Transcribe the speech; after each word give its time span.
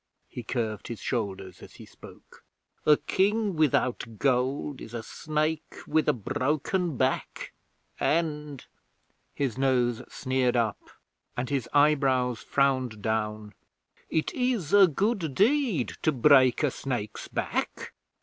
He 0.27 0.41
curved 0.41 0.87
his 0.87 0.97
shoulders 0.99 1.61
as 1.61 1.75
he 1.75 1.85
spoke. 1.85 2.43
'A 2.87 2.97
King 3.05 3.55
without 3.55 4.17
gold 4.17 4.81
is 4.81 4.95
a 4.95 5.03
snake 5.03 5.75
with 5.85 6.09
a 6.09 6.11
broken 6.13 6.97
back, 6.97 7.53
and' 7.99 8.65
his 9.35 9.59
nose 9.59 10.01
sneered 10.09 10.55
up 10.55 10.79
and 11.37 11.51
his 11.51 11.69
eyebrows 11.71 12.39
frowned 12.41 13.03
down 13.03 13.53
'it 14.09 14.33
is 14.33 14.73
a 14.73 14.87
good 14.87 15.35
deed 15.35 15.89
to 16.01 16.11
break 16.11 16.63
a 16.63 16.71
snake's 16.71 17.27
back. 17.27 17.93